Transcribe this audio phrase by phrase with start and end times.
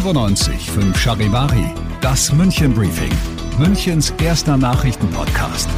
[0.00, 3.10] 95 5 Charivari, das München Briefing,
[3.58, 5.68] Münchens erster Nachrichtenpodcast.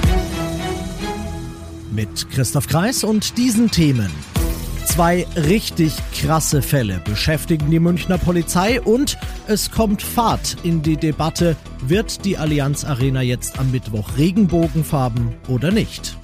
[1.90, 4.10] Mit Christoph Kreis und diesen Themen.
[4.84, 11.56] Zwei richtig krasse Fälle beschäftigen die Münchner Polizei und es kommt Fahrt in die Debatte,
[11.80, 16.18] wird die Allianz Arena jetzt am Mittwoch Regenbogenfarben oder nicht?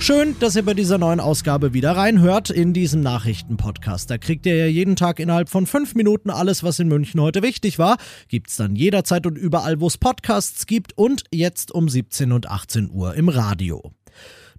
[0.00, 4.10] Schön, dass ihr bei dieser neuen Ausgabe wieder reinhört in diesen Nachrichtenpodcast.
[4.10, 7.42] Da kriegt ihr ja jeden Tag innerhalb von fünf Minuten alles, was in München heute
[7.42, 7.98] wichtig war.
[8.28, 12.90] Gibt's dann jederzeit und überall, wo es Podcasts gibt und jetzt um 17 und 18
[12.90, 13.92] Uhr im Radio.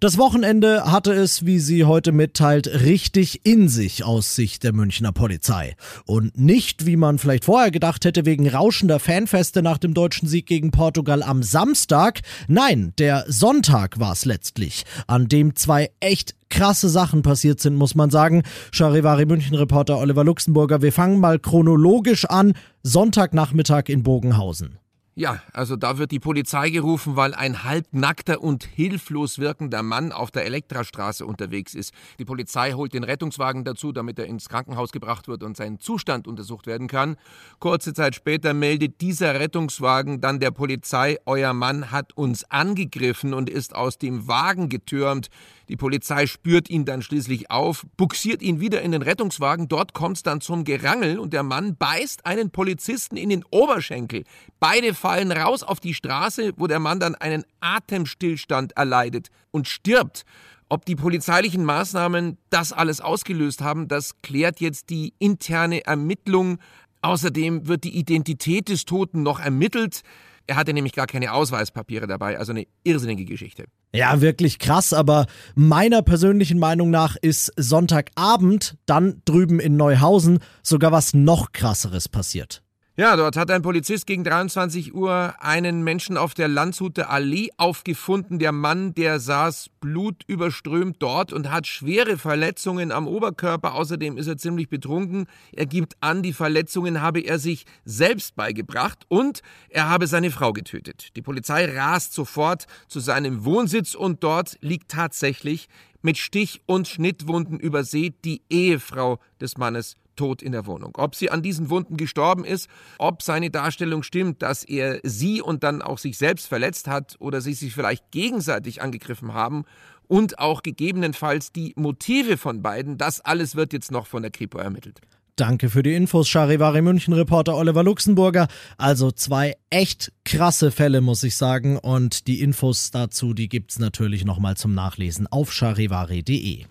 [0.02, 5.11] Das Wochenende hatte es, wie sie heute mitteilt, richtig in sich aus Sicht der Münchner
[5.11, 5.75] Polizei.
[6.06, 10.45] Und nicht, wie man vielleicht vorher gedacht hätte, wegen rauschender Fanfeste nach dem deutschen Sieg
[10.45, 12.22] gegen Portugal am Samstag.
[12.47, 17.94] Nein, der Sonntag war es letztlich, an dem zwei echt krasse Sachen passiert sind, muss
[17.94, 18.44] man sagen.
[18.72, 22.53] Charivari München-Reporter Oliver Luxemburger, wir fangen mal chronologisch an.
[22.84, 24.80] Sonntagnachmittag in Bogenhausen.
[25.20, 30.31] Ja, also da wird die Polizei gerufen, weil ein halbnackter und hilflos wirkender Mann auf
[30.31, 31.94] der Elektrastraße unterwegs ist.
[32.19, 36.25] Die Polizei holt den Rettungswagen dazu, damit er ins Krankenhaus gebracht wird und sein Zustand
[36.25, 37.18] untersucht werden kann.
[37.59, 43.50] Kurze Zeit später meldet dieser Rettungswagen dann der Polizei, euer Mann hat uns angegriffen und
[43.50, 45.28] ist aus dem Wagen getürmt.
[45.68, 49.68] Die Polizei spürt ihn dann schließlich auf, buxiert ihn wieder in den Rettungswagen.
[49.68, 54.24] Dort kommt es dann zum Gerangel und der Mann beißt einen Polizisten in den Oberschenkel.
[54.59, 60.25] Beide fallen raus auf die Straße, wo der Mann dann einen Atemstillstand erleidet und stirbt.
[60.70, 66.59] Ob die polizeilichen Maßnahmen das alles ausgelöst haben, das klärt jetzt die interne Ermittlung.
[67.02, 70.02] Außerdem wird die Identität des Toten noch ermittelt.
[70.46, 73.66] Er hatte nämlich gar keine Ausweispapiere dabei, also eine irrsinnige Geschichte.
[73.94, 80.92] Ja, wirklich krass, aber meiner persönlichen Meinung nach ist Sonntagabend dann drüben in Neuhausen sogar
[80.92, 82.64] was noch krasseres passiert.
[83.00, 88.40] Ja, dort hat ein Polizist gegen 23 Uhr einen Menschen auf der Landshuter Allee aufgefunden.
[88.40, 93.74] Der Mann, der saß blutüberströmt dort und hat schwere Verletzungen am Oberkörper.
[93.76, 95.28] Außerdem ist er ziemlich betrunken.
[95.54, 100.52] Er gibt an, die Verletzungen habe er sich selbst beigebracht und er habe seine Frau
[100.52, 101.16] getötet.
[101.16, 105.70] Die Polizei rast sofort zu seinem Wohnsitz und dort liegt tatsächlich
[106.02, 110.96] mit Stich- und Schnittwunden übersät die Ehefrau des Mannes tot in der Wohnung.
[110.98, 115.64] Ob sie an diesen Wunden gestorben ist, ob seine Darstellung stimmt, dass er sie und
[115.64, 119.64] dann auch sich selbst verletzt hat oder sie sich vielleicht gegenseitig angegriffen haben
[120.08, 124.58] und auch gegebenenfalls die Motive von beiden, das alles wird jetzt noch von der Kripo
[124.58, 125.00] ermittelt.
[125.39, 128.50] Danke für die Infos, Charivari München-Reporter Oliver Luxemburger.
[128.77, 131.77] Also zwei echt krasse Fälle, muss ich sagen.
[131.77, 136.66] Und die Infos dazu, die gibt's natürlich nochmal zum Nachlesen auf charivari.de.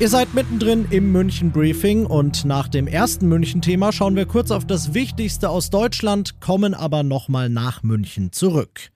[0.00, 4.66] Ihr seid mittendrin im München Briefing und nach dem ersten München-Thema schauen wir kurz auf
[4.66, 8.90] das Wichtigste aus Deutschland, kommen aber nochmal nach München zurück.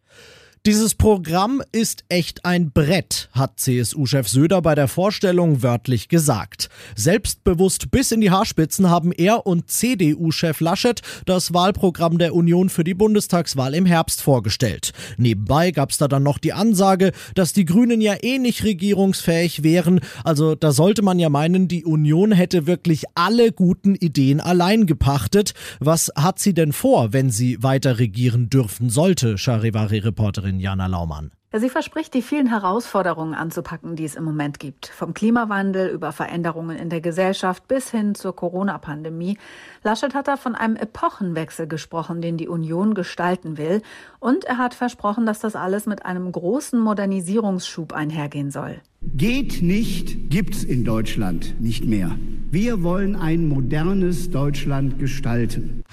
[0.64, 6.68] Dieses Programm ist echt ein Brett, hat CSU-Chef Söder bei der Vorstellung wörtlich gesagt.
[6.94, 12.84] Selbstbewusst bis in die Haarspitzen haben er und CDU-Chef Laschet das Wahlprogramm der Union für
[12.84, 14.92] die Bundestagswahl im Herbst vorgestellt.
[15.16, 19.98] Nebenbei gab's da dann noch die Ansage, dass die Grünen ja eh nicht regierungsfähig wären.
[20.22, 25.54] Also da sollte man ja meinen, die Union hätte wirklich alle guten Ideen allein gepachtet.
[25.80, 31.30] Was hat sie denn vor, wenn sie weiter regieren dürfen sollte, Charivari-Reporterin Reporterin Jana Laumann.
[31.54, 34.86] Sie verspricht, die vielen Herausforderungen anzupacken, die es im Moment gibt.
[34.86, 39.36] Vom Klimawandel über Veränderungen in der Gesellschaft bis hin zur Corona-Pandemie.
[39.82, 43.82] Laschet hat da von einem Epochenwechsel gesprochen, den die Union gestalten will.
[44.18, 48.80] Und er hat versprochen, dass das alles mit einem großen Modernisierungsschub einhergehen soll.
[49.02, 52.16] Geht nicht, gibt's in Deutschland nicht mehr.
[52.50, 55.84] Wir wollen ein modernes Deutschland gestalten.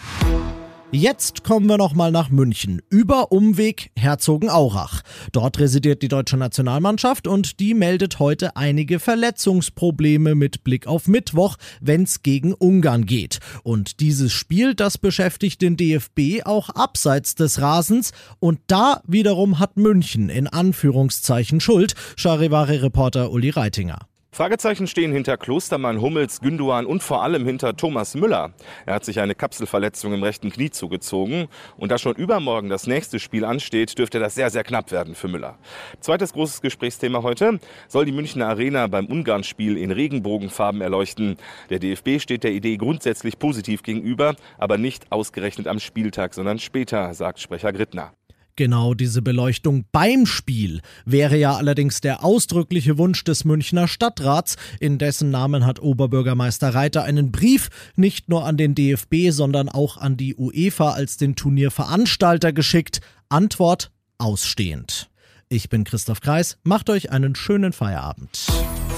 [0.91, 2.81] Jetzt kommen wir nochmal nach München.
[2.89, 5.03] Über Umweg Herzogenaurach.
[5.31, 11.57] Dort residiert die deutsche Nationalmannschaft und die meldet heute einige Verletzungsprobleme mit Blick auf Mittwoch,
[11.79, 13.37] wenn's gegen Ungarn geht.
[13.61, 18.11] Und dieses Spiel, das beschäftigt den DFB auch abseits des Rasens.
[18.39, 21.93] Und da wiederum hat München in Anführungszeichen Schuld.
[22.15, 24.07] Charivari-Reporter Uli Reitinger.
[24.39, 28.53] Fragezeichen stehen hinter Klostermann, Hummels, Günduan und vor allem hinter Thomas Müller.
[28.85, 31.49] Er hat sich eine Kapselverletzung im rechten Knie zugezogen.
[31.75, 35.27] Und da schon übermorgen das nächste Spiel ansteht, dürfte das sehr, sehr knapp werden für
[35.27, 35.57] Müller.
[35.99, 37.59] Zweites großes Gesprächsthema heute.
[37.89, 41.35] Soll die Münchner Arena beim Ungarn-Spiel in Regenbogenfarben erleuchten?
[41.69, 47.13] Der DFB steht der Idee grundsätzlich positiv gegenüber, aber nicht ausgerechnet am Spieltag, sondern später,
[47.13, 48.13] sagt Sprecher Grittner.
[48.59, 54.57] Genau diese Beleuchtung beim Spiel wäre ja allerdings der ausdrückliche Wunsch des Münchner Stadtrats.
[54.81, 59.95] In dessen Namen hat Oberbürgermeister Reiter einen Brief nicht nur an den DFB, sondern auch
[59.95, 62.99] an die UEFA als den Turnierveranstalter geschickt.
[63.29, 65.09] Antwort ausstehend.
[65.47, 68.45] Ich bin Christoph Kreis, macht euch einen schönen Feierabend.